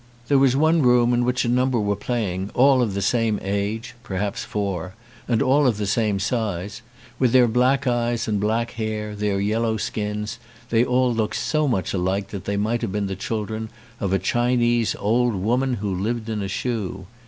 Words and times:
There 0.29 0.39
was 0.39 0.55
one 0.55 0.81
room 0.81 1.13
in 1.13 1.25
which 1.25 1.45
a 1.45 1.47
number 1.47 1.79
were 1.79 1.95
playing, 1.95 2.49
all 2.55 2.81
of 2.81 2.95
the 2.95 3.03
same 3.03 3.37
age, 3.43 3.93
perhaps 4.01 4.43
four, 4.43 4.95
and 5.27 5.43
all 5.43 5.67
of 5.67 5.77
the 5.77 5.85
same 5.85 6.17
size; 6.17 6.81
with 7.19 7.33
their 7.33 7.47
black 7.47 7.85
eyes 7.85 8.27
and 8.27 8.39
black 8.39 8.71
hair, 8.71 9.13
their 9.13 9.39
yellow 9.39 9.77
skins, 9.77 10.39
they 10.71 10.83
all 10.83 11.13
looked 11.13 11.35
so 11.35 11.67
much 11.67 11.93
alike 11.93 12.29
that 12.29 12.45
they 12.45 12.57
might 12.57 12.81
have 12.81 12.91
been 12.91 13.05
the 13.05 13.15
children 13.15 13.69
of 13.99 14.11
a 14.11 14.17
Chinese 14.17 14.95
Old 14.97 15.35
Woman 15.35 15.75
who 15.75 15.93
lived 15.93 16.29
in 16.29 16.41
a 16.41 16.47
Shoe. 16.47 17.05